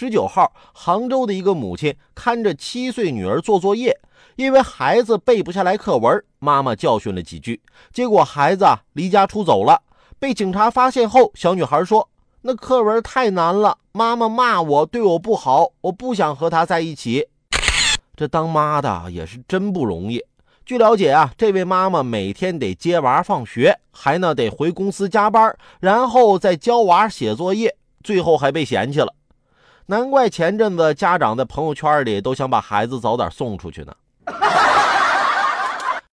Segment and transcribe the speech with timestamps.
[0.00, 3.98] 十九号，杭州的一个母亲看着七岁女儿做作业，
[4.36, 7.60] 因为孩子背不下来课文，妈妈教训了几句，
[7.92, 9.82] 结果孩子离家出走了。
[10.20, 12.08] 被警察发现后，小女孩说
[12.42, 17.26] ：“那课文太难了，妈妈骂我，对我不好，我不想和他在一起。”
[18.14, 20.22] 这当妈的也是真不容易。
[20.64, 27.74] 据了解啊，这位妈妈每天得接娃放学，还呢得回公司加班，然后再教娃写作业，
[28.04, 29.12] 最后还被嫌弃了。
[29.90, 33.94] 难怪前阵子家长在朋友圈里都想把孩子早点送出去呢。